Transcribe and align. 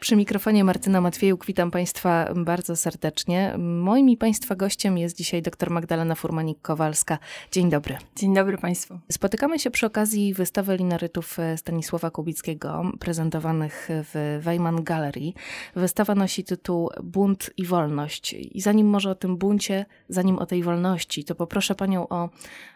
Przy 0.00 0.16
mikrofonie 0.16 0.64
Martyna 0.64 1.00
Matwiejuk 1.00 1.46
witam 1.46 1.70
Państwa 1.70 2.34
bardzo 2.36 2.76
serdecznie. 2.76 3.54
Moim 3.58 4.08
i 4.08 4.16
Państwa 4.16 4.56
gościem 4.56 4.98
jest 4.98 5.16
dzisiaj 5.16 5.42
dr 5.42 5.70
Magdalena 5.70 6.14
Furmanik-Kowalska. 6.14 7.18
Dzień 7.52 7.70
dobry. 7.70 7.96
Dzień 8.16 8.34
dobry 8.34 8.58
Państwu. 8.58 8.98
Spotykamy 9.12 9.58
się 9.58 9.70
przy 9.70 9.86
okazji 9.86 10.34
wystawy 10.34 10.76
linarytów 10.76 11.36
Stanisława 11.56 12.10
Kubickiego, 12.10 12.82
prezentowanych 13.00 13.88
w 13.90 14.40
Weiman 14.42 14.84
Gallery. 14.84 15.32
Wystawa 15.76 16.14
nosi 16.14 16.44
tytuł 16.44 16.90
Bunt 17.02 17.50
i 17.56 17.66
wolność. 17.66 18.32
I 18.32 18.60
zanim 18.60 18.86
może 18.86 19.10
o 19.10 19.14
tym 19.14 19.36
buncie, 19.36 19.86
zanim 20.08 20.38
o 20.38 20.46
tej 20.46 20.62
wolności, 20.62 21.24
to 21.24 21.34
poproszę 21.34 21.74
Panią 21.74 22.08
o 22.08 22.28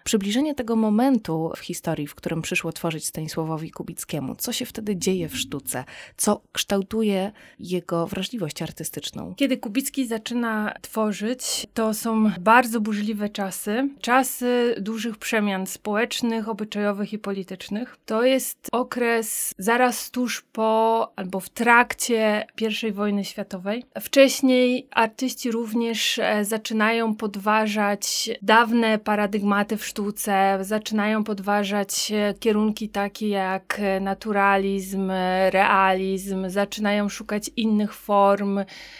przybliżenie 0.05 0.55
tego 0.55 0.77
momentu 0.77 1.53
w 1.57 1.61
historii, 1.61 2.07
w 2.07 2.15
którym 2.15 2.43
przyszło 2.43 2.73
tworzyć 2.73 3.07
Stanisławowi 3.07 3.71
Kubickiemu. 3.71 4.35
Co 4.35 4.53
się 4.53 4.67
wtedy 4.67 4.97
dzieje 4.97 5.29
w 5.29 5.37
sztuce? 5.37 5.85
Co 6.17 6.43
kształtuje 6.53 7.14
jego 7.59 8.07
wrażliwość 8.07 8.63
artystyczną. 8.63 9.35
Kiedy 9.37 9.57
Kubicki 9.57 10.07
zaczyna 10.07 10.75
tworzyć, 10.81 11.67
to 11.75 11.95
są 11.95 12.31
bardzo 12.41 12.81
burzliwe 12.81 13.29
czasy, 13.29 13.89
czasy 14.01 14.75
dużych 14.81 15.19
przemian 15.19 15.67
społecznych, 15.67 16.49
obyczajowych 16.49 17.13
i 17.13 17.19
politycznych. 17.19 17.97
To 18.07 18.23
jest 18.23 18.69
okres 18.73 19.55
zaraz 19.59 20.11
tuż 20.11 20.43
po 20.53 21.13
albo 21.17 21.41
w 21.41 21.49
trakcie 21.49 22.47
I 22.89 22.93
wojny 22.93 23.25
światowej. 23.25 23.85
Wcześniej 24.01 24.89
artyści 24.91 25.51
również 25.51 26.19
e, 26.19 26.45
zaczynają 26.45 27.15
podważać 27.15 28.31
dawne 28.43 28.99
paradygmaty 28.99 29.77
w 29.77 29.87
sztuce, 29.87 30.59
zaczynają 30.61 31.25
podważać 31.25 32.13
e, 32.13 32.35
kierunki 32.35 32.89
takie 32.89 33.29
jak 33.29 33.81
naturalizm, 34.01 35.11
realizm, 35.51 36.51
zaczynają 36.51 37.04
szukać 37.09 37.51
innych 37.57 37.95
form 37.95 38.59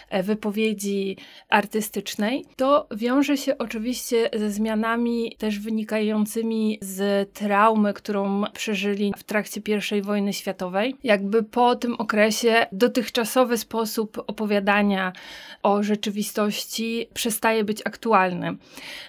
e, 0.09 0.23
wypowiedzi 0.23 1.17
artystycznej. 1.49 2.45
To 2.55 2.87
wiąże 2.95 3.37
się 3.37 3.57
oczywiście 3.57 4.29
ze 4.33 4.51
zmianami 4.51 5.35
też 5.37 5.59
wynikającymi 5.59 6.79
z 6.81 7.29
traumy, 7.33 7.93
którą 7.93 8.43
przeżyli 8.53 9.13
w 9.17 9.23
trakcie 9.23 9.61
I 9.97 10.01
wojny 10.01 10.33
światowej. 10.33 10.95
Jakby 11.03 11.43
po 11.43 11.75
tym 11.75 11.93
okresie 11.93 12.65
dotychczasowy 12.71 13.57
sposób 13.57 14.23
opowiadania 14.27 15.13
o 15.63 15.83
rzeczywistości 15.83 17.07
przestaje 17.13 17.63
być 17.63 17.81
aktualny. 17.85 18.57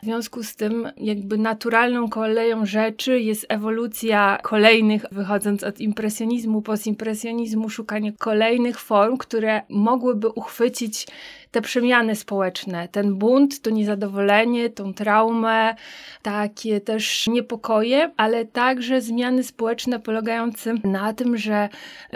W 0.02 0.04
związku 0.04 0.42
z 0.42 0.56
tym, 0.56 0.88
jakby 0.96 1.38
naturalną 1.38 2.08
koleją 2.08 2.66
rzeczy 2.66 3.20
jest 3.20 3.46
ewolucja 3.48 4.38
kolejnych, 4.42 5.04
wychodząc 5.12 5.64
od 5.64 5.80
impresjonizmu, 5.80 6.62
postimpresjonizmu, 6.62 7.68
szukanie 7.68 8.12
kolejnych 8.12 8.80
form, 8.86 9.16
które 9.16 9.62
mogłyby 9.68 10.28
uchwycić 10.28 11.06
te 11.50 11.60
przemiany 11.60 12.16
społeczne, 12.16 12.88
ten 12.88 13.14
bunt, 13.14 13.62
to 13.62 13.70
niezadowolenie, 13.70 14.70
tą 14.70 14.94
traumę, 14.94 15.74
takie 16.22 16.80
też 16.80 17.26
niepokoje, 17.26 18.10
ale 18.16 18.44
także 18.44 19.00
zmiany 19.00 19.42
społeczne 19.42 20.00
polegające 20.00 20.74
na 20.84 21.12
tym, 21.12 21.36
że 21.36 21.68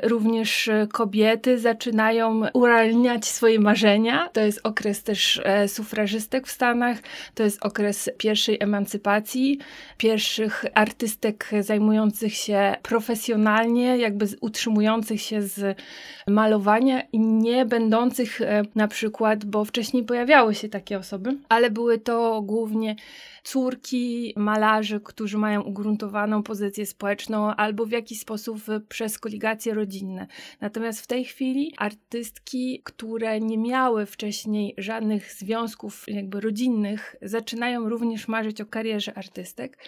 również 0.03 0.71
kobiety 0.93 1.59
zaczynają 1.59 2.43
urealniać 2.53 3.27
swoje 3.27 3.61
marzenia. 3.61 4.29
To 4.33 4.41
jest 4.41 4.61
okres 4.65 5.03
też 5.03 5.41
e, 5.45 5.69
sufrażystek 5.69 6.47
w 6.47 6.51
Stanach, 6.51 6.99
to 7.35 7.43
jest 7.43 7.67
okres 7.67 8.11
pierwszej 8.19 8.57
emancypacji, 8.61 9.59
pierwszych 9.97 10.65
artystek 10.75 11.51
zajmujących 11.61 12.35
się 12.35 12.75
profesjonalnie, 12.83 13.97
jakby 13.97 14.27
utrzymujących 14.41 15.23
się 15.23 15.43
z 15.43 15.79
malowania 16.27 17.03
i 17.13 17.19
nie 17.21 17.67
będących 17.67 18.41
e, 18.41 18.63
na 18.75 18.89
przykład 18.89 19.20
przykład, 19.21 19.45
bo 19.45 19.65
wcześniej 19.65 20.05
pojawiały 20.05 20.55
się 20.55 20.69
takie 20.69 20.99
osoby, 20.99 21.39
ale 21.49 21.71
były 21.71 21.99
to 21.99 22.43
głównie 22.43 22.97
córki 23.45 24.35
malarzy, 24.37 25.01
którzy 25.01 25.39
mają 25.39 25.63
ugruntowaną 25.63 26.43
pozycję 26.43 26.87
społeczną 26.87 27.55
albo 27.55 27.87
w 27.87 27.91
jakiś 27.91 28.21
sposób 28.21 28.59
przez 28.89 29.19
koligacje 29.19 29.75
rodzinne. 29.75 30.27
Natomiast 30.61 31.01
w 31.01 31.07
tej 31.07 31.25
chwili 31.25 31.75
artystki, 31.79 32.83
które 32.85 33.41
nie 33.41 33.59
miały 33.59 34.07
wcześniej 34.07 34.75
żadnych 34.79 35.33
związków 35.33 36.05
jakby 36.09 36.41
rodzinnych, 36.41 37.17
zaczynają 37.23 37.89
również 37.89 38.29
marzyć 38.29 38.61
o 38.61 38.67
karierze 38.67 39.19
artystek, 39.19 39.79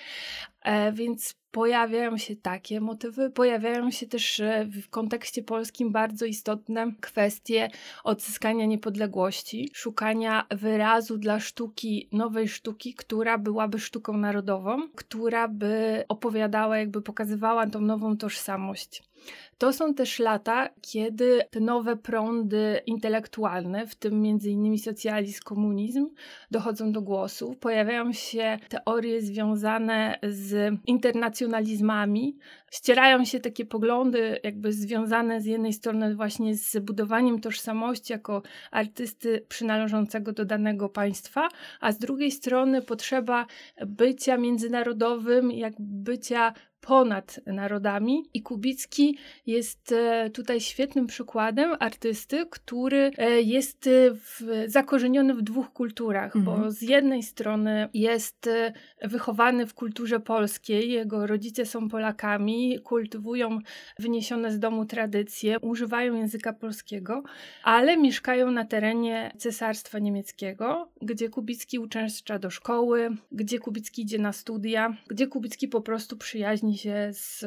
e, 0.63 0.93
więc 0.93 1.42
pojawiają 1.53 2.19
się 2.19 2.37
takie 2.37 2.81
motywy, 2.81 3.31
pojawiają 3.31 3.91
się 3.91 4.07
też 4.07 4.41
e, 4.41 4.67
w 4.67 4.89
kontekście 4.89 5.43
polskim 5.43 5.93
bardzo 5.93 6.25
istotne 6.25 6.93
kwestie 7.01 7.71
odzyskania 8.05 8.67
niepodległości, 8.67 9.71
szukania 9.75 10.47
wyrazu 10.51 11.19
dla 11.19 11.41
sztuki, 11.41 12.09
nowej 12.13 12.49
sztuki, 12.49 12.95
która 12.95 13.39
byłaby 13.39 13.79
sztuką 13.79 14.17
narodową, 14.17 14.89
która 14.95 15.49
by 15.49 16.05
opowiadała, 16.09 16.79
jakby 16.79 17.03
pokazywała 17.03 17.67
tą 17.67 17.81
nową 17.81 18.17
tożsamość. 18.17 19.12
To 19.59 19.73
są 19.73 19.95
też 19.95 20.19
lata, 20.19 20.69
kiedy 20.81 21.41
te 21.51 21.61
nowe 21.61 21.97
prądy 21.97 22.81
intelektualne, 22.87 23.87
w 23.87 23.95
tym 23.95 24.27
innymi 24.27 24.79
socjalizm, 24.79 25.43
komunizm, 25.45 26.09
dochodzą 26.51 26.93
do 26.93 27.03
głosu. 27.03 27.55
Pojawiają 27.61 28.13
się 28.13 28.59
teorie 28.69 29.23
związane 29.23 30.19
z 30.23 30.75
internacjonalizmami. 30.87 32.39
Ścierają 32.71 33.25
się 33.25 33.41
takie 33.41 33.67
poglądy 33.67 34.41
jakby 34.43 34.73
związane 34.73 35.41
z 35.41 35.45
jednej 35.45 35.73
strony 35.73 36.15
właśnie 36.15 36.57
z 36.57 36.79
budowaniem 36.79 37.41
tożsamości 37.41 38.13
jako 38.13 38.43
artysty 38.71 39.47
przynależącego 39.49 40.33
do 40.33 40.45
danego 40.45 40.89
państwa, 40.89 41.49
a 41.81 41.93
z 41.93 41.99
drugiej 41.99 42.31
strony 42.31 42.83
potrzeba 42.83 43.47
bycia 43.87 44.37
międzynarodowym, 44.37 45.51
jak 45.51 45.75
bycia 45.79 46.53
ponad 46.83 47.41
narodami. 47.47 48.25
I 48.35 48.43
Kubicki 48.43 49.19
jest 49.47 49.93
e, 49.93 50.31
tutaj 50.31 50.61
świetnym 50.61 51.07
przykładem 51.07 51.77
artysty, 51.81 52.47
który 52.51 53.11
e, 53.19 53.43
jest 53.43 53.89
w, 54.15 54.65
zakorzeniony 54.67 55.35
w 55.35 55.43
dwóch 55.43 55.73
kulturach, 55.73 56.37
mhm. 56.37 56.45
bo 56.45 56.71
z 56.71 56.83
jednej 56.83 57.23
strony 57.23 57.89
jest 57.95 58.47
e, 58.47 58.73
wychowany 59.03 59.67
w 59.67 59.75
kulturze 59.75 60.21
polskiej, 60.21 60.91
jego 60.91 61.27
rodzice 61.27 61.67
są 61.67 61.89
Polakami, 61.89 62.81
kultywują 62.85 63.59
wyniesione 63.99 64.53
z 64.53 64.59
domu 64.59 64.85
tradycje, 64.85 65.61
używają 65.61 66.15
języka 66.15 66.53
polskiego, 66.53 67.23
ale 67.63 67.97
mieszkają 67.97 68.51
na 68.51 68.65
terenie 68.65 69.33
Cesarstwa 69.39 69.99
Niemieckiego, 69.99 70.89
gdzie 71.03 71.29
Kubicki 71.29 71.79
uczęszcza 71.79 72.39
do 72.39 72.51
szkoły, 72.51 73.17
gdzie 73.33 73.59
Kubicki 73.59 74.03
idzie 74.03 74.19
na 74.19 74.33
studia, 74.33 74.97
gdzie 75.09 75.27
Kubicki 75.27 75.69
po 75.69 75.81
prostu 75.81 76.17
przyjaźni 76.17 76.72
się 76.79 77.09
z 77.13 77.45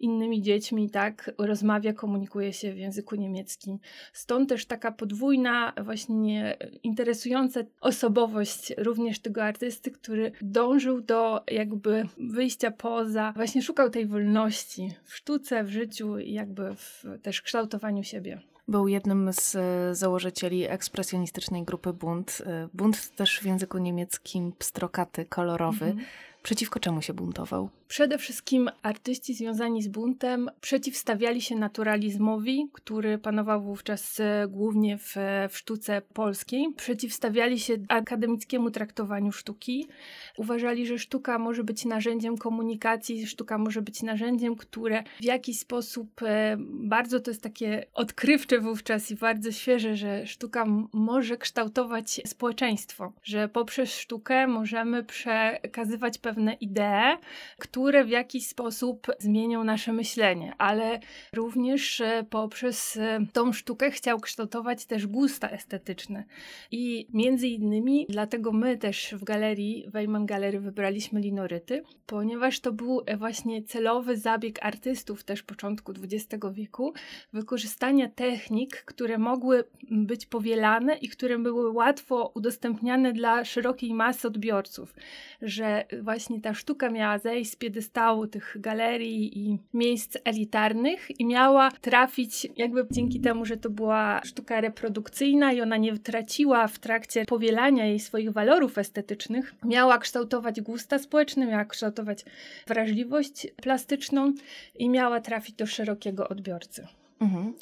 innymi 0.00 0.42
dziećmi, 0.42 0.90
tak, 0.90 1.30
rozmawia, 1.38 1.92
komunikuje 1.92 2.52
się 2.52 2.72
w 2.72 2.78
języku 2.78 3.16
niemieckim. 3.16 3.78
Stąd 4.12 4.48
też 4.48 4.66
taka 4.66 4.92
podwójna, 4.92 5.72
właśnie 5.84 6.56
interesująca 6.82 7.60
osobowość 7.80 8.72
również 8.78 9.18
tego 9.20 9.44
artysty, 9.44 9.90
który 9.90 10.32
dążył 10.40 11.00
do 11.00 11.42
jakby 11.50 12.08
wyjścia 12.18 12.70
poza, 12.70 13.32
właśnie 13.36 13.62
szukał 13.62 13.90
tej 13.90 14.06
wolności 14.06 14.88
w 15.04 15.16
sztuce, 15.16 15.64
w 15.64 15.70
życiu 15.70 16.18
i 16.18 16.32
jakby 16.32 16.74
w 16.74 17.04
też 17.22 17.42
kształtowaniu 17.42 18.04
siebie. 18.04 18.40
Był 18.68 18.88
jednym 18.88 19.32
z 19.32 19.56
e, 19.56 19.94
założycieli 19.94 20.64
ekspresjonistycznej 20.64 21.64
grupy 21.64 21.92
Bund. 21.92 22.42
E, 22.46 22.68
Bund 22.74 23.16
też 23.16 23.40
w 23.40 23.46
języku 23.46 23.78
niemieckim 23.78 24.52
pstrokaty, 24.58 25.24
kolorowy. 25.24 25.86
Mhm. 25.86 26.06
Przeciwko 26.42 26.80
czemu 26.80 27.02
się 27.02 27.14
buntował? 27.14 27.70
Przede 27.88 28.18
wszystkim 28.18 28.70
artyści 28.82 29.34
związani 29.34 29.82
z 29.82 29.88
buntem 29.88 30.50
przeciwstawiali 30.60 31.40
się 31.40 31.56
naturalizmowi, 31.56 32.68
który 32.72 33.18
panował 33.18 33.62
wówczas 33.62 34.20
e, 34.20 34.46
głównie 34.48 34.98
w, 34.98 35.16
w 35.50 35.58
sztuce 35.58 36.02
polskiej. 36.14 36.66
Przeciwstawiali 36.76 37.60
się 37.60 37.74
akademickiemu 37.88 38.70
traktowaniu 38.70 39.32
sztuki. 39.32 39.88
Uważali, 40.36 40.86
że 40.86 40.98
sztuka 40.98 41.38
może 41.38 41.64
być 41.64 41.84
narzędziem 41.84 42.38
komunikacji, 42.38 43.26
sztuka 43.26 43.58
może 43.58 43.82
być 43.82 44.02
narzędziem, 44.02 44.56
które 44.56 45.02
w 45.20 45.24
jakiś 45.24 45.58
sposób 45.58 46.22
e, 46.22 46.56
bardzo 46.68 47.20
to 47.20 47.30
jest 47.30 47.42
takie 47.42 47.86
odkrywcze 47.94 48.60
wówczas 48.60 49.10
i 49.10 49.16
bardzo 49.16 49.52
świeże, 49.52 49.96
że 49.96 50.26
sztuka 50.26 50.64
może 50.92 51.36
kształtować 51.36 52.20
społeczeństwo, 52.26 53.12
że 53.22 53.48
poprzez 53.48 53.94
sztukę 53.94 54.46
możemy 54.46 55.04
przekazywać 55.04 56.18
pewne 56.18 56.31
pewne 56.32 56.54
idee, 56.54 57.18
które 57.58 58.04
w 58.04 58.08
jakiś 58.08 58.46
sposób 58.46 59.06
zmienią 59.18 59.64
nasze 59.64 59.92
myślenie, 59.92 60.52
ale 60.58 61.00
również 61.34 62.00
e, 62.00 62.24
poprzez 62.30 62.96
e, 62.96 63.18
tą 63.32 63.52
sztukę 63.52 63.90
chciał 63.90 64.20
kształtować 64.20 64.86
też 64.86 65.06
gusta 65.06 65.50
estetyczne. 65.50 66.24
I 66.70 67.06
między 67.12 67.48
innymi 67.48 68.06
dlatego 68.08 68.52
my 68.52 68.78
też 68.78 69.14
w 69.14 69.24
galerii, 69.24 69.84
Weyman 69.88 70.26
Galery 70.26 70.60
wybraliśmy 70.60 71.20
linoryty, 71.20 71.82
ponieważ 72.06 72.60
to 72.60 72.72
był 72.72 73.02
właśnie 73.18 73.62
celowy 73.62 74.16
zabieg 74.16 74.58
artystów 74.62 75.24
też 75.24 75.42
początku 75.42 75.92
XX 75.92 76.44
wieku, 76.52 76.92
wykorzystania 77.32 78.08
technik, 78.08 78.76
które 78.84 79.18
mogły 79.18 79.64
być 79.90 80.26
powielane 80.26 80.96
i 80.96 81.08
które 81.08 81.38
były 81.38 81.72
łatwo 81.72 82.32
udostępniane 82.34 83.12
dla 83.12 83.44
szerokiej 83.44 83.94
masy 83.94 84.28
odbiorców, 84.28 84.94
że 85.42 85.84
właśnie 86.02 86.21
ta 86.42 86.54
sztuka 86.54 86.90
miała 86.90 87.18
zejść 87.18 87.52
z 87.52 87.56
piedestału 87.56 88.26
tych 88.26 88.56
galerii 88.60 89.38
i 89.38 89.58
miejsc 89.74 90.16
elitarnych 90.24 91.20
i 91.20 91.26
miała 91.26 91.70
trafić 91.70 92.48
jakby 92.56 92.86
dzięki 92.90 93.20
temu, 93.20 93.44
że 93.44 93.56
to 93.56 93.70
była 93.70 94.20
sztuka 94.24 94.60
reprodukcyjna 94.60 95.52
i 95.52 95.60
ona 95.60 95.76
nie 95.76 95.98
traciła 95.98 96.68
w 96.68 96.78
trakcie 96.78 97.24
powielania 97.24 97.86
jej 97.86 98.00
swoich 98.00 98.32
walorów 98.32 98.78
estetycznych, 98.78 99.54
miała 99.64 99.98
kształtować 99.98 100.60
gusta 100.60 100.98
społeczne, 100.98 101.46
miała 101.46 101.64
kształtować 101.64 102.24
wrażliwość 102.66 103.46
plastyczną 103.62 104.32
i 104.74 104.88
miała 104.88 105.20
trafić 105.20 105.54
do 105.54 105.66
szerokiego 105.66 106.28
odbiorcy. 106.28 106.86
Mhm. 107.22 107.54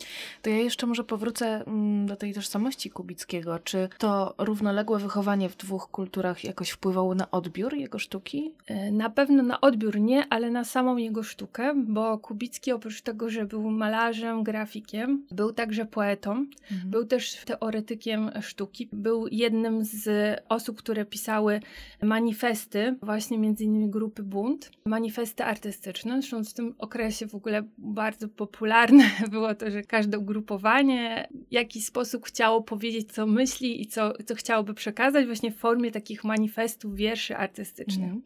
To 0.42 0.50
ja 0.50 0.56
jeszcze 0.56 0.86
może 0.86 1.04
powrócę 1.04 1.64
mm, 1.66 2.06
do 2.06 2.16
tej 2.16 2.34
tożsamości 2.34 2.90
Kubickiego. 2.90 3.58
Czy 3.58 3.88
to 3.98 4.34
równoległe 4.38 4.98
wychowanie 4.98 5.48
w 5.48 5.56
dwóch 5.56 5.90
kulturach 5.90 6.44
jakoś 6.44 6.70
wpływało 6.70 7.14
na 7.14 7.30
odbiór 7.30 7.74
jego 7.74 7.98
sztuki? 7.98 8.52
E, 8.66 8.92
na 8.92 9.10
pewno 9.10 9.42
na 9.42 9.60
odbiór 9.60 10.00
nie, 10.00 10.26
ale 10.30 10.50
na 10.50 10.64
samą 10.64 10.96
jego 10.96 11.22
sztukę, 11.22 11.72
bo 11.76 12.18
Kubicki 12.18 12.72
oprócz 12.72 13.02
tego, 13.02 13.30
że 13.30 13.44
był 13.44 13.70
malarzem, 13.70 14.42
grafikiem, 14.42 15.26
był 15.30 15.52
także 15.52 15.86
poetą, 15.86 16.30
mhm. 16.30 16.90
był 16.90 17.04
też 17.04 17.36
teoretykiem 17.44 18.30
sztuki, 18.40 18.88
był 18.92 19.26
jednym 19.30 19.84
z 19.84 20.08
osób, 20.48 20.78
które 20.78 21.04
pisały 21.04 21.60
manifesty, 22.02 22.96
właśnie 23.02 23.38
między 23.38 23.64
innymi 23.64 23.90
grupy 23.90 24.22
Bunt, 24.22 24.70
manifesty 24.84 25.44
artystyczne, 25.44 26.22
zresztą 26.22 26.44
w 26.44 26.52
tym 26.52 26.74
okresie 26.78 27.26
w 27.26 27.34
ogóle 27.34 27.62
bardzo 27.78 28.28
popularne 28.28 29.04
było 29.30 29.49
było 29.54 29.70
to, 29.70 29.70
że 29.70 29.82
każde 29.82 30.18
ugrupowanie 30.18 31.28
w 31.50 31.52
jakiś 31.52 31.84
sposób 31.84 32.24
chciało 32.24 32.62
powiedzieć, 32.62 33.12
co 33.12 33.26
myśli 33.26 33.82
i 33.82 33.86
co, 33.86 34.12
co 34.26 34.34
chciałoby 34.34 34.74
przekazać 34.74 35.26
właśnie 35.26 35.50
w 35.50 35.56
formie 35.56 35.90
takich 35.90 36.24
manifestów, 36.24 36.94
wierszy 36.94 37.36
artystycznych. 37.36 38.10
Mm. 38.10 38.22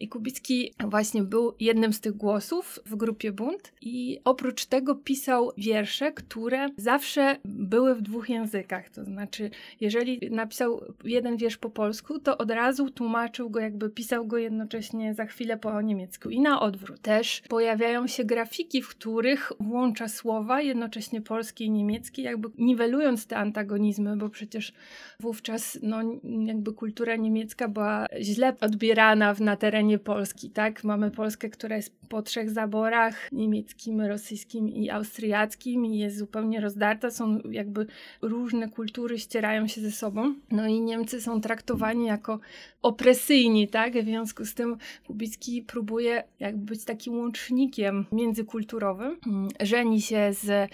I 0.00 0.08
Kubicki 0.08 0.74
właśnie 0.84 1.22
był 1.22 1.54
jednym 1.60 1.92
z 1.92 2.00
tych 2.00 2.12
głosów 2.12 2.78
w 2.86 2.96
grupie 2.96 3.32
Bunt 3.32 3.72
i 3.80 4.20
oprócz 4.24 4.66
tego 4.66 4.94
pisał 4.94 5.52
wiersze, 5.58 6.12
które 6.12 6.68
zawsze 6.76 7.36
były 7.44 7.94
w 7.94 8.02
dwóch 8.02 8.28
językach. 8.28 8.90
To 8.90 9.04
znaczy, 9.04 9.50
jeżeli 9.80 10.30
napisał 10.30 10.80
jeden 11.04 11.36
wiersz 11.36 11.56
po 11.56 11.70
polsku, 11.70 12.18
to 12.18 12.38
od 12.38 12.50
razu 12.50 12.90
tłumaczył 12.90 13.50
go, 13.50 13.60
jakby 13.60 13.90
pisał 13.90 14.26
go 14.26 14.38
jednocześnie 14.38 15.14
za 15.14 15.26
chwilę 15.26 15.56
po 15.56 15.82
niemiecku 15.82 16.30
i 16.30 16.40
na 16.40 16.60
odwrót. 16.60 17.00
Też 17.00 17.42
pojawiają 17.48 18.06
się 18.06 18.24
grafiki, 18.24 18.82
w 18.82 18.88
których 18.88 19.52
włącza 19.60 20.08
słowa 20.08 20.60
jednocześnie 20.60 21.20
polskie 21.20 21.64
i 21.64 21.70
niemieckie, 21.70 22.22
jakby 22.22 22.48
niwelując 22.58 23.26
te 23.26 23.36
antagonizmy, 23.36 24.16
bo 24.16 24.28
przecież 24.28 24.72
wówczas 25.20 25.78
no, 25.82 25.98
jakby 26.46 26.72
kultura 26.72 27.16
niemiecka 27.16 27.68
była 27.68 28.06
źle 28.20 28.56
odbierana 28.60 29.34
na 29.40 29.56
terenie 29.56 29.89
Polski, 29.98 30.50
tak? 30.50 30.84
Mamy 30.84 31.10
Polskę, 31.10 31.50
która 31.50 31.76
jest 31.76 32.00
po 32.08 32.22
trzech 32.22 32.50
zaborach, 32.50 33.32
niemieckim, 33.32 34.00
rosyjskim 34.00 34.68
i 34.68 34.90
austriackim 34.90 35.86
i 35.86 35.98
jest 35.98 36.18
zupełnie 36.18 36.60
rozdarta, 36.60 37.10
są 37.10 37.38
jakby 37.50 37.86
różne 38.22 38.68
kultury 38.68 39.18
ścierają 39.18 39.66
się 39.66 39.80
ze 39.80 39.90
sobą. 39.90 40.34
No 40.50 40.66
i 40.66 40.80
Niemcy 40.80 41.20
są 41.20 41.40
traktowani 41.40 42.06
jako 42.06 42.40
opresyjni, 42.82 43.68
tak? 43.68 43.92
W 44.02 44.04
związku 44.04 44.44
z 44.44 44.54
tym 44.54 44.76
Kubicki 45.06 45.62
próbuje 45.62 46.24
jakby 46.40 46.64
być 46.64 46.84
takim 46.84 47.18
łącznikiem 47.18 48.06
międzykulturowym. 48.12 49.16
Żeni 49.60 50.00
się 50.00 50.32
z, 50.32 50.70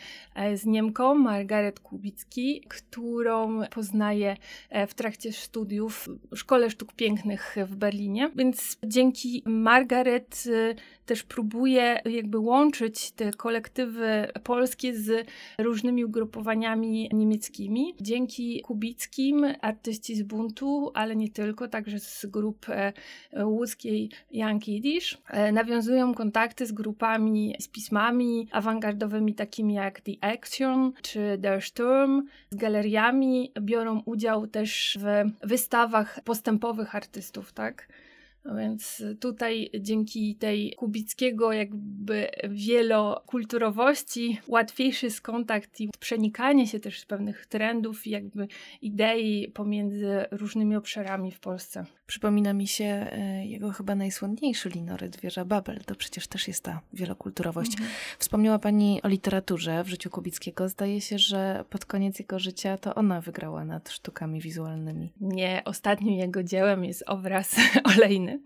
z 0.54 0.66
Niemką 0.66 1.14
Margaret 1.14 1.80
Kubicki, 1.80 2.62
którą 2.68 3.60
poznaje 3.70 4.36
w 4.88 4.94
trakcie 4.94 5.32
studiów 5.32 6.08
w 6.30 6.36
Szkole 6.36 6.70
Sztuk 6.70 6.92
Pięknych 6.92 7.56
w 7.66 7.76
Berlinie, 7.76 8.30
więc 8.36 8.78
dzięki 8.84 9.05
Margaret 9.44 10.44
y, 10.46 10.74
też 11.06 11.22
próbuje 11.22 12.00
jakby 12.04 12.38
łączyć 12.38 13.10
te 13.10 13.32
kolektywy 13.32 14.28
polskie 14.44 14.96
z 14.96 15.28
różnymi 15.58 16.04
ugrupowaniami 16.04 17.10
niemieckimi. 17.12 17.94
Dzięki 18.00 18.60
Kubickim 18.60 19.46
artyści 19.60 20.16
z 20.16 20.22
buntu, 20.22 20.90
ale 20.94 21.16
nie 21.16 21.30
tylko, 21.30 21.68
także 21.68 22.00
z 22.00 22.26
grup 22.26 22.66
e, 22.68 22.92
łódzkiej 23.44 24.10
Young 24.30 24.68
Yiddish, 24.68 25.18
e, 25.28 25.52
nawiązują 25.52 26.14
kontakty 26.14 26.66
z 26.66 26.72
grupami, 26.72 27.54
z 27.60 27.68
pismami 27.68 28.48
awangardowymi 28.52 29.34
takimi 29.34 29.74
jak 29.74 30.00
The 30.00 30.12
Action 30.20 30.92
czy 31.02 31.38
Der 31.38 31.62
Sturm, 31.62 32.22
z 32.50 32.56
galeriami, 32.56 33.52
biorą 33.60 34.02
udział 34.04 34.46
też 34.46 34.98
w 35.00 35.24
wystawach 35.48 36.20
postępowych 36.24 36.94
artystów, 36.94 37.52
tak? 37.52 37.88
No 38.46 38.56
więc 38.56 39.02
tutaj 39.20 39.70
dzięki 39.80 40.36
tej 40.36 40.72
kubickiego 40.72 41.52
jakby 41.52 42.28
wielokulturowości 42.48 44.40
łatwiejszy 44.46 45.06
jest 45.06 45.20
kontakt 45.20 45.80
i 45.80 45.90
przenikanie 46.00 46.66
się 46.66 46.80
też 46.80 47.06
pewnych 47.06 47.46
trendów 47.46 48.06
i 48.06 48.10
jakby 48.10 48.48
idei 48.82 49.48
pomiędzy 49.54 50.24
różnymi 50.30 50.76
obszarami 50.76 51.32
w 51.32 51.40
Polsce. 51.40 51.84
Przypomina 52.06 52.52
mi 52.52 52.66
się 52.66 52.84
e, 52.84 53.46
jego 53.46 53.70
chyba 53.70 53.94
najsłynniejszy 53.94 54.68
linoryt 54.68 55.20
Wieża 55.20 55.44
Babel. 55.44 55.80
To 55.86 55.94
przecież 55.94 56.28
też 56.28 56.48
jest 56.48 56.64
ta 56.64 56.80
wielokulturowość. 56.92 57.72
Mhm. 57.72 57.90
Wspomniała 58.18 58.58
Pani 58.58 59.02
o 59.02 59.08
literaturze 59.08 59.84
w 59.84 59.88
życiu 59.88 60.10
Kubickiego. 60.10 60.68
Zdaje 60.68 61.00
się, 61.00 61.18
że 61.18 61.64
pod 61.70 61.84
koniec 61.84 62.18
jego 62.18 62.38
życia 62.38 62.78
to 62.78 62.94
ona 62.94 63.20
wygrała 63.20 63.64
nad 63.64 63.90
sztukami 63.90 64.40
wizualnymi. 64.40 65.12
Nie, 65.20 65.62
ostatnim 65.64 66.14
jego 66.14 66.42
dziełem 66.42 66.84
jest 66.84 67.04
obraz 67.06 67.56
olejny. 67.96 68.40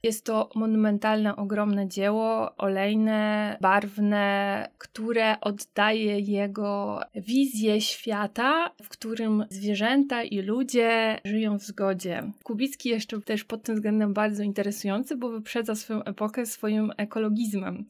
Jest 0.04 0.24
to 0.24 0.48
monumentalne, 0.54 1.36
ogromne 1.36 1.88
dzieło, 1.88 2.56
olejne, 2.56 3.56
barwne, 3.60 4.68
które 4.78 5.40
oddaje 5.40 6.20
jego 6.20 7.00
wizję 7.14 7.80
świata, 7.80 8.70
w 8.82 8.88
którym 8.88 9.44
zwierzęta 9.50 10.22
i 10.22 10.38
ludzie 10.38 11.18
żyją 11.24 11.58
w 11.58 11.62
zgodzie. 11.62 12.22
Kubicki 12.42 12.88
jeszcze 12.88 13.20
też 13.20 13.44
pod 13.44 13.62
tym 13.62 13.74
względem 13.74 14.14
bardzo 14.14 14.42
interesujący, 14.42 15.16
bo 15.16 15.28
wyprzedza 15.28 15.74
swoją 15.74 16.04
epokę 16.04 16.46
swoim 16.46 16.92
ekologizmem, 16.96 17.84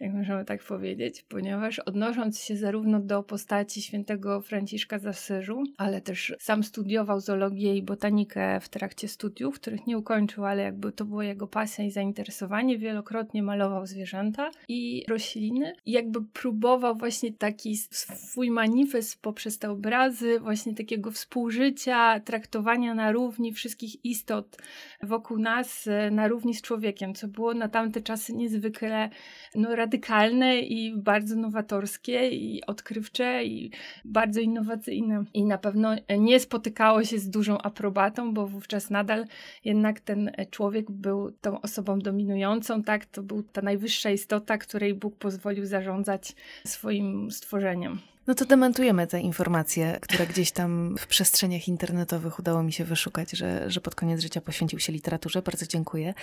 jak 0.00 0.14
możemy 0.14 0.44
tak 0.44 0.62
powiedzieć, 0.62 1.24
ponieważ 1.28 1.78
odnosząc 1.78 2.40
się 2.40 2.56
zarówno 2.56 3.00
do 3.00 3.22
postaci 3.22 3.82
świętego 3.82 4.40
Franciszka 4.40 4.98
z 4.98 5.06
Asyżu, 5.06 5.62
ale 5.76 6.00
też 6.00 6.34
sam 6.38 6.62
studiował 6.62 7.20
zoologię 7.20 7.76
i 7.76 7.82
botanikę 7.82 8.60
w 8.60 8.68
trakcie 8.68 9.08
studiów, 9.08 9.54
których 9.54 9.86
nie 9.86 9.98
ukończył, 9.98 10.44
ale 10.44 10.62
jakby 10.62 10.92
to 10.92 11.04
było 11.04 11.22
jego 11.22 11.48
pasja 11.58 11.84
i 11.84 11.90
zainteresowanie, 11.90 12.78
wielokrotnie 12.78 13.42
malował 13.42 13.86
zwierzęta 13.86 14.50
i 14.68 15.04
rośliny. 15.08 15.72
I 15.86 15.92
jakby 15.92 16.24
próbował 16.24 16.94
właśnie 16.96 17.32
taki 17.32 17.76
swój 17.76 18.50
manifest 18.50 19.22
poprzez 19.22 19.58
te 19.58 19.70
obrazy, 19.70 20.40
właśnie 20.40 20.74
takiego 20.74 21.10
współżycia, 21.10 22.20
traktowania 22.20 22.94
na 22.94 23.12
równi 23.12 23.52
wszystkich 23.52 24.04
istot 24.04 24.56
wokół 25.02 25.38
nas, 25.38 25.86
e, 25.86 26.10
na 26.10 26.28
równi 26.28 26.54
z 26.54 26.62
człowiekiem, 26.62 27.14
co 27.14 27.28
było 27.28 27.54
na 27.54 27.68
tamte 27.68 28.00
czasy 28.00 28.32
niezwykle 28.32 29.10
no, 29.54 29.76
radykalne 29.76 30.60
i 30.60 30.96
bardzo 30.96 31.36
nowatorskie 31.36 32.28
i 32.28 32.66
odkrywcze 32.66 33.44
i 33.44 33.72
bardzo 34.04 34.40
innowacyjne. 34.40 35.24
I 35.34 35.44
na 35.44 35.58
pewno 35.58 35.96
nie 36.18 36.40
spotykało 36.40 37.04
się 37.04 37.18
z 37.18 37.30
dużą 37.30 37.58
aprobatą, 37.58 38.34
bo 38.34 38.46
wówczas 38.46 38.90
nadal 38.90 39.24
jednak 39.64 40.00
ten 40.00 40.30
człowiek 40.50 40.90
był 40.90 41.32
tą 41.50 41.60
osobą 41.60 41.98
dominującą, 41.98 42.82
tak? 42.82 43.06
To 43.06 43.22
był 43.22 43.42
ta 43.42 43.62
najwyższa 43.62 44.10
istota, 44.10 44.58
której 44.58 44.94
Bóg 44.94 45.16
pozwolił 45.16 45.66
zarządzać 45.66 46.34
swoim 46.66 47.30
stworzeniem. 47.30 47.98
No 48.28 48.34
to 48.34 48.44
dementujemy 48.44 49.06
te 49.06 49.20
informacje, 49.20 49.98
które 50.00 50.26
gdzieś 50.26 50.52
tam 50.52 50.96
w 50.98 51.06
przestrzeniach 51.06 51.68
internetowych 51.68 52.38
udało 52.38 52.62
mi 52.62 52.72
się 52.72 52.84
wyszukać, 52.84 53.30
że, 53.30 53.70
że 53.70 53.80
pod 53.80 53.94
koniec 53.94 54.20
życia 54.20 54.40
poświęcił 54.40 54.78
się 54.78 54.92
literaturze. 54.92 55.42
Bardzo 55.42 55.66
dziękuję. 55.66 56.14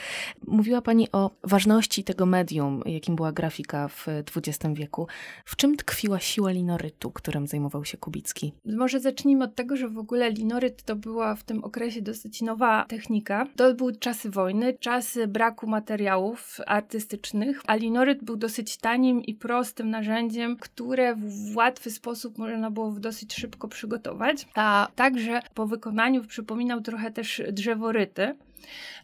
Mówiła 0.48 0.82
Pani 0.82 1.12
o 1.12 1.32
ważności 1.44 2.04
tego 2.04 2.26
medium, 2.26 2.82
jakim 2.86 3.16
była 3.16 3.32
grafika 3.32 3.88
w 3.88 4.06
XX 4.36 4.74
wieku. 4.74 5.08
W 5.46 5.56
czym 5.56 5.78
tkwiła 5.78 6.20
siła 6.20 6.52
linorytu, 6.52 7.12
którym 7.12 7.48
zajmował 7.48 7.86
się 7.86 7.98
Kubicki? 7.98 8.54
Może 8.66 9.00
zacznijmy 9.00 9.44
od 9.46 9.56
tego, 9.56 9.78
że 9.78 9.90
w 9.90 9.98
ogóle 9.98 10.32
linoryt 10.32 10.84
to 10.84 10.96
była 10.96 11.36
w 11.36 11.44
tym 11.44 11.64
okresie 11.64 12.02
dosyć 12.02 12.42
nowa 12.42 12.86
technika. 12.88 13.48
To 13.56 13.74
były 13.74 13.96
czasy 13.96 14.30
wojny, 14.30 14.74
czasy 14.80 15.28
braku 15.28 15.68
materiałów 15.68 16.58
artystycznych, 16.68 17.62
a 17.68 17.76
linoryt 17.76 18.24
był 18.24 18.36
dosyć 18.36 18.78
tanim 18.78 19.24
i 19.24 19.34
prostym 19.34 19.90
narzędziem, 19.90 20.58
które 20.58 21.16
w 21.16 21.56
łatwy 21.56 21.95
sposób 21.96 22.38
można 22.38 22.72
było 22.72 22.92
dosyć 22.92 23.34
szybko 23.34 23.68
przygotować. 23.68 24.48
A 24.56 24.88
także 24.96 25.42
po 25.54 25.68
wykonaniu 25.68 26.24
przypominał 26.24 26.82
trochę 26.82 27.12
też 27.12 27.42
drzeworyty. 27.52 28.36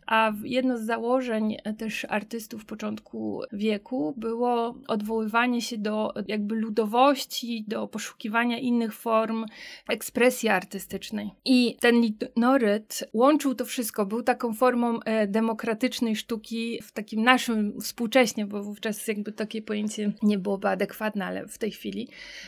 A 0.07 0.31
jedno 0.43 0.77
z 0.77 0.81
założeń 0.81 1.57
też 1.77 2.05
artystów 2.09 2.65
początku 2.65 3.41
wieku 3.51 4.13
było 4.17 4.75
odwoływanie 4.87 5.61
się 5.61 5.77
do 5.77 6.13
jakby 6.27 6.55
ludowości, 6.55 7.65
do 7.67 7.87
poszukiwania 7.87 8.59
innych 8.59 8.93
form 8.93 9.45
ekspresji 9.89 10.49
artystycznej. 10.49 11.31
I 11.45 11.77
ten 11.79 11.95
linoryt 12.01 13.03
łączył 13.13 13.55
to 13.55 13.65
wszystko, 13.65 14.05
był 14.05 14.23
taką 14.23 14.53
formą 14.53 14.99
e, 14.99 15.27
demokratycznej 15.27 16.15
sztuki 16.15 16.79
w 16.83 16.91
takim 16.91 17.23
naszym 17.23 17.81
współcześnie, 17.81 18.45
bo 18.45 18.63
wówczas 18.63 19.07
jakby 19.07 19.31
takie 19.31 19.61
pojęcie 19.61 20.11
nie 20.23 20.37
byłoby 20.37 20.67
adekwatne, 20.67 21.25
ale 21.25 21.47
w 21.47 21.57
tej 21.57 21.71
chwili, 21.71 22.07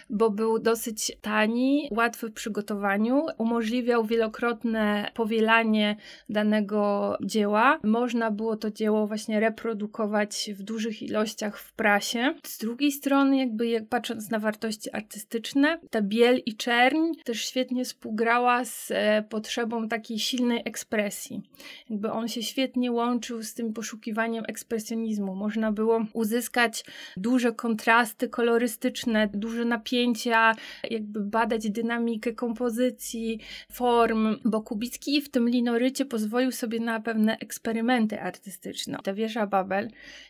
bo 0.09 0.29
był 0.29 0.59
dosyć 0.59 1.17
tani, 1.21 1.89
łatwy 1.91 2.29
w 2.29 2.33
przygotowaniu, 2.33 3.25
umożliwiał 3.37 4.05
wielokrotne 4.05 5.11
powielanie 5.13 5.95
danego 6.29 7.17
dzieła. 7.23 7.42
Można 7.83 8.31
było 8.31 8.57
to 8.57 8.71
dzieło 8.71 9.07
właśnie 9.07 9.39
reprodukować 9.39 10.49
w 10.55 10.63
dużych 10.63 11.03
ilościach 11.03 11.59
w 11.59 11.73
prasie. 11.73 12.33
Z 12.45 12.57
drugiej 12.57 12.91
strony, 12.91 13.37
jakby 13.37 13.67
jak 13.67 13.87
patrząc 13.87 14.29
na 14.29 14.39
wartości 14.39 14.91
artystyczne, 14.91 15.79
ta 15.89 16.01
biel 16.01 16.41
i 16.45 16.55
czerń 16.55 17.11
też 17.25 17.45
świetnie 17.45 17.85
współgrała 17.85 18.65
z 18.65 18.91
e, 18.91 19.23
potrzebą 19.29 19.87
takiej 19.87 20.19
silnej 20.19 20.61
ekspresji. 20.65 21.41
Jakby 21.89 22.11
on 22.11 22.27
się 22.27 22.43
świetnie 22.43 22.91
łączył 22.91 23.43
z 23.43 23.53
tym 23.53 23.73
poszukiwaniem 23.73 24.43
ekspresjonizmu. 24.47 25.35
Można 25.35 25.71
było 25.71 26.05
uzyskać 26.13 26.85
duże 27.17 27.51
kontrasty 27.51 28.29
kolorystyczne, 28.29 29.29
duże 29.33 29.65
napięcia, 29.65 30.55
jakby 30.89 31.19
badać 31.19 31.69
dynamikę 31.69 32.33
kompozycji, 32.33 33.39
form, 33.71 34.37
bo 34.45 34.61
Kubicki 34.61 35.21
w 35.21 35.29
tym 35.29 35.49
linorycie 35.49 36.05
pozwolił 36.05 36.51
sobie 36.51 36.79
na 36.79 37.03
na 37.15 37.32
eksperymenty 37.39 38.21
artystyczne. 38.21 38.97
Ta 39.03 39.13
wieża 39.13 39.47
Babel 39.47 39.87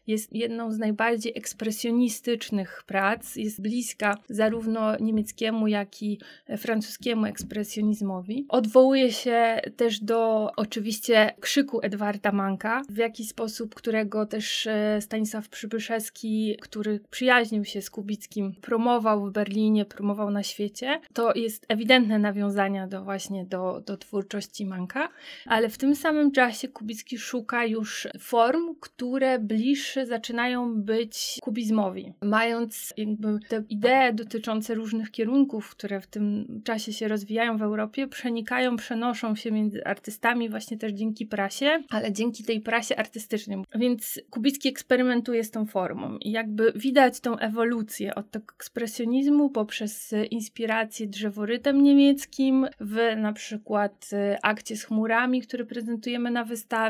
jest 0.07 0.33
jedną 0.33 0.72
z 0.72 0.77
najbardziej 0.77 1.33
ekspresjonistycznych 1.36 2.83
prac, 2.88 3.36
jest 3.36 3.62
bliska 3.62 4.17
zarówno 4.29 4.98
niemieckiemu, 5.00 5.67
jak 5.67 6.03
i 6.03 6.19
francuskiemu 6.57 7.25
ekspresjonizmowi. 7.25 8.45
Odwołuje 8.50 9.12
się 9.12 9.62
też 9.77 10.00
do 10.00 10.51
oczywiście 10.55 11.33
krzyku 11.39 11.79
Edwarda 11.81 12.31
Manka, 12.31 12.81
w 12.89 12.98
jaki 12.98 13.25
sposób, 13.25 13.75
którego 13.75 14.25
też 14.25 14.67
e, 14.67 15.01
Stanisław 15.01 15.50
Przybyszewski, 15.50 16.57
który 16.62 17.00
przyjaźnił 17.10 17.65
się 17.65 17.81
z 17.81 17.89
Kubickim, 17.89 18.53
promował 18.62 19.25
w 19.25 19.31
Berlinie, 19.31 19.86
promował 19.86 20.31
na 20.31 20.43
świecie. 20.43 21.00
To 21.13 21.33
jest 21.36 21.65
ewidentne 21.69 22.19
nawiązania 22.19 22.88
do 22.88 23.03
właśnie 23.03 23.45
do, 23.45 23.81
do 23.86 23.98
twórczości 23.98 24.65
Manka, 24.65 25.10
ale 25.45 25.69
w 25.69 25.77
tym 25.77 25.95
samym 25.95 26.31
czasie 26.31 26.43
czasie 26.53 26.67
Kubicki 26.93 27.17
szuka 27.17 27.65
już 27.65 28.07
form, 28.19 28.75
które 28.79 29.39
bliższe 29.39 30.05
zaczynają 30.05 30.81
być 30.81 31.39
kubizmowi. 31.41 32.13
Mając 32.21 32.93
jakby 32.97 33.39
te 33.50 33.63
idee 33.69 34.13
dotyczące 34.13 34.75
różnych 34.75 35.12
kierunków, 35.12 35.69
które 35.69 36.01
w 36.01 36.07
tym 36.07 36.47
czasie 36.63 36.93
się 36.93 37.07
rozwijają 37.07 37.57
w 37.57 37.62
Europie, 37.62 38.07
przenikają, 38.07 38.75
przenoszą 38.75 39.35
się 39.35 39.51
między 39.51 39.85
artystami 39.85 40.50
właśnie 40.50 40.77
też 40.77 40.91
dzięki 40.91 41.25
prasie, 41.25 41.83
ale 41.89 42.12
dzięki 42.12 42.43
tej 42.43 42.62
prasie 42.62 42.95
artystycznej. 42.95 43.57
Więc 43.75 44.21
Kubicki 44.29 44.69
eksperymentuje 44.69 45.43
z 45.43 45.51
tą 45.51 45.65
formą 45.65 46.17
i 46.17 46.31
jakby 46.31 46.73
widać 46.75 47.19
tą 47.19 47.38
ewolucję 47.38 48.15
od 48.15 48.31
tego 48.31 48.45
ekspresjonizmu 48.55 49.50
poprzez 49.50 50.13
inspirację 50.31 51.07
drzeworytem 51.07 51.83
niemieckim 51.83 52.67
w 52.79 52.97
na 53.17 53.33
przykład 53.33 54.09
akcie 54.41 54.75
z 54.75 54.83
chmurami, 54.83 55.41
który 55.41 55.65
prezentujemy 55.65 56.31
na 56.31 56.43
wystawie, 56.43 56.82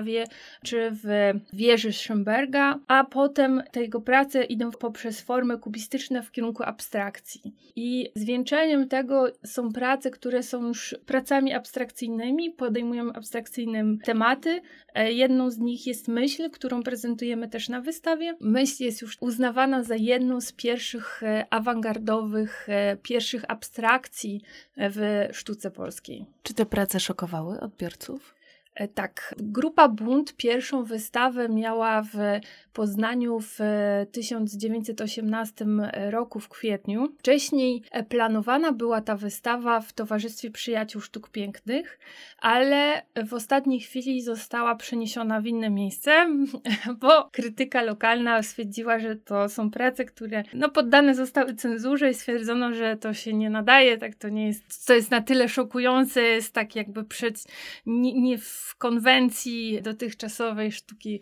czy 0.63 0.89
w 0.91 1.33
wieży 1.53 1.89
Schönberga, 1.89 2.79
a 2.88 3.03
potem 3.03 3.63
te 3.71 3.81
jego 3.81 4.01
prace 4.01 4.43
idą 4.43 4.71
poprzez 4.71 5.21
formy 5.21 5.59
kubistyczne 5.59 6.23
w 6.23 6.31
kierunku 6.31 6.63
abstrakcji. 6.63 7.53
I 7.75 8.12
zwieńczeniem 8.15 8.88
tego 8.88 9.25
są 9.45 9.73
prace, 9.73 10.12
które 10.12 10.43
są 10.43 10.67
już 10.67 10.95
pracami 11.05 11.53
abstrakcyjnymi, 11.53 12.51
podejmują 12.51 13.13
abstrakcyjne 13.13 13.83
tematy. 14.03 14.62
E, 14.93 15.12
jedną 15.12 15.51
z 15.51 15.57
nich 15.57 15.88
jest 15.88 16.07
myśl, 16.07 16.50
którą 16.50 16.83
prezentujemy 16.83 17.50
też 17.50 17.69
na 17.69 17.81
wystawie. 17.81 18.35
Myśl 18.39 18.83
jest 18.83 19.01
już 19.01 19.17
uznawana 19.19 19.83
za 19.83 19.95
jedną 19.95 20.41
z 20.41 20.51
pierwszych 20.51 21.23
e, 21.23 21.45
awangardowych, 21.50 22.69
e, 22.69 22.97
pierwszych 22.97 23.51
abstrakcji 23.51 24.41
w 24.77 25.27
sztuce 25.31 25.71
polskiej. 25.71 26.25
Czy 26.43 26.53
te 26.53 26.65
prace 26.65 27.00
szokowały 27.00 27.59
odbiorców? 27.59 28.35
E, 28.75 28.88
tak, 28.88 29.36
grupa 29.38 29.89
Bunt 29.89 30.36
pierwszą 30.36 30.84
wystawę 30.84 31.50
miała 31.50 32.01
w 32.01 32.18
Poznaniu 32.74 33.39
w 33.39 33.60
1918 34.12 35.65
roku 36.10 36.39
w 36.39 36.50
kwietniu. 36.50 37.13
Wcześniej 37.20 37.84
e, 37.92 38.03
planowana 38.03 38.72
była 38.72 39.01
ta 39.01 39.15
wystawa 39.15 39.82
w 39.82 39.94
Towarzystwie 39.94 40.51
Przyjaciół 40.51 41.01
Sztuk 41.01 41.30
Pięknych, 41.30 42.00
ale 42.39 43.01
w 43.27 43.34
ostatniej 43.34 43.80
chwili 43.80 44.22
została 44.22 44.75
przeniesiona 44.75 45.42
w 45.42 45.46
inne 45.46 45.70
miejsce, 45.70 46.27
bo 47.01 47.30
krytyka 47.32 47.82
lokalna 47.82 48.44
stwierdziła, 48.44 49.00
że 49.00 49.15
to 49.15 49.50
są 49.50 49.72
prace, 49.72 50.06
które 50.06 50.44
no, 50.53 50.70
poddane 50.70 51.15
zostały 51.15 51.56
cenzurze 51.56 52.10
i 52.10 52.13
stwierdzono, 52.13 52.74
że 52.74 52.98
to 52.98 53.13
się 53.13 53.34
nie 53.34 53.50
nadaje, 53.50 53.98
tak 53.98 54.15
to 54.15 54.30
nie 54.30 54.48
jest, 54.48 54.86
co 54.86 54.94
jest 54.94 55.12
na 55.12 55.22
tyle 55.22 55.50
szokujące, 55.50 56.22
jest 56.22 56.53
tak 56.53 56.75
jakby 56.75 57.03
przed, 57.03 57.44
nie, 57.86 58.22
nie 58.22 58.38
w 58.38 58.62
konwencji 58.77 59.82
dotychczasowej 59.82 60.72
sztuki, 60.72 61.20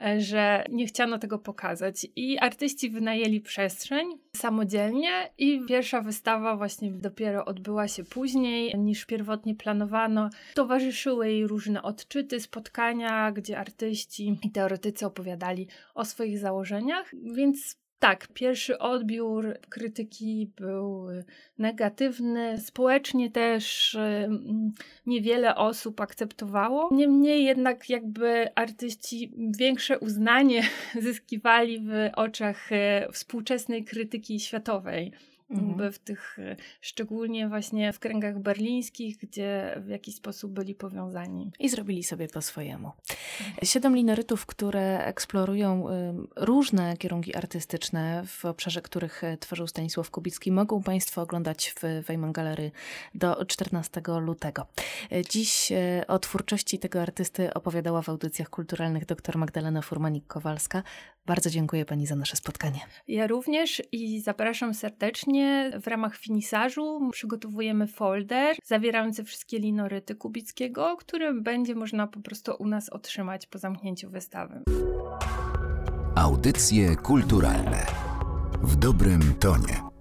e, 0.00 0.20
że 0.20 0.64
nie 0.70 0.86
chciano 0.86 1.18
tego 1.18 1.38
pokazać. 1.38 2.06
I 2.16 2.38
artyści 2.38 2.90
wynajęli 2.90 3.40
przestrzeń 3.40 4.06
samodzielnie 4.36 5.30
i 5.38 5.60
pierwsza 5.68 6.00
wystawa 6.00 6.56
właśnie 6.56 6.90
dopiero 6.90 7.44
odbyła 7.44 7.88
się 7.88 8.04
później 8.04 8.74
niż 8.78 9.04
pierwotnie 9.04 9.54
planowano. 9.54 10.30
Towarzyszyły 10.54 11.30
jej 11.30 11.46
różne 11.46 11.82
odczyty, 11.82 12.40
spotkania, 12.40 13.32
gdzie 13.32 13.58
artyści 13.58 14.38
i 14.42 14.50
teoretycy 14.50 15.06
opowiadali 15.06 15.68
o 15.94 16.04
swoich 16.04 16.38
założeniach, 16.38 17.10
więc 17.34 17.83
tak, 18.04 18.28
pierwszy 18.28 18.78
odbiór 18.78 19.58
krytyki 19.68 20.50
był 20.56 21.06
negatywny. 21.58 22.58
Społecznie 22.58 23.30
też 23.30 23.98
niewiele 25.06 25.56
osób 25.56 26.00
akceptowało. 26.00 26.88
Niemniej 26.92 27.44
jednak 27.44 27.90
jakby 27.90 28.54
artyści 28.54 29.32
większe 29.58 29.98
uznanie 29.98 30.62
zyskiwali 31.02 31.80
w 31.80 32.10
oczach 32.16 32.72
e, 32.72 33.08
współczesnej 33.12 33.84
krytyki 33.84 34.40
światowej 34.40 35.12
mhm. 35.50 35.92
w 35.92 35.98
tych, 35.98 36.38
e, 36.38 36.56
szczególnie 36.80 37.48
właśnie 37.48 37.92
w 37.92 37.98
kręgach 37.98 38.38
berlińskich, 38.38 39.18
gdzie 39.18 39.80
w 39.80 39.88
jakiś 39.88 40.14
sposób 40.14 40.52
byli 40.52 40.74
powiązani. 40.74 41.50
I 41.58 41.68
zrobili 41.68 42.04
sobie 42.04 42.28
po 42.28 42.42
swojemu. 42.42 42.92
Siedem 43.62 43.96
linorytów, 43.96 44.46
które 44.46 45.04
eksplorują 45.04 45.86
różne 46.36 46.96
kierunki 46.96 47.36
artystyczne, 47.36 48.22
w 48.26 48.44
obszarze 48.44 48.82
których 48.82 49.24
e, 49.24 49.36
tworzył 49.36 49.66
Stanisław 49.66 50.10
Kubicki, 50.10 50.52
mogą 50.52 50.82
Państwo 50.82 51.22
oglądać 51.22 51.74
w 51.76 52.06
Weiman 52.06 52.32
Galery 52.32 52.70
do 53.14 53.44
14 53.44 54.02
lutego. 54.20 54.66
E, 55.12 55.22
dziś 55.22 55.72
o 56.08 56.18
twórczości 56.18 56.78
tego 56.78 57.02
artysty 57.02 57.54
opowiadała 57.54 58.02
w 58.02 58.08
audycjach 58.08 58.50
kulturalnych 58.50 59.06
dr 59.06 59.38
Magdalena 59.38 59.80
Furmanik-Kowalska. 59.80 60.82
Bardzo 61.26 61.50
dziękuję 61.50 61.84
Pani 61.84 62.06
za 62.06 62.16
nasze 62.16 62.36
spotkanie. 62.36 62.80
Ja 63.08 63.26
również 63.26 63.82
i 63.92 64.20
zapraszam 64.20 64.74
serdecznie. 64.74 65.72
W 65.82 65.86
ramach 65.86 66.16
finisażu 66.16 67.08
przygotowujemy 67.12 67.86
folder 67.86 68.56
zawierający 68.64 69.24
wszystkie 69.24 69.58
linoryty 69.58 70.14
Kubickiego, 70.14 70.96
który 70.96 71.40
będzie 71.40 71.74
można 71.74 72.06
po 72.06 72.20
prostu 72.20 72.52
u 72.58 72.66
nas 72.66 72.88
otrzymać 72.88 73.46
po 73.46 73.58
zamknięciu 73.58 74.10
wystawy. 74.10 74.62
Audycje 76.16 76.96
kulturalne 76.96 77.86
w 78.62 78.76
dobrym 78.76 79.34
tonie. 79.40 79.93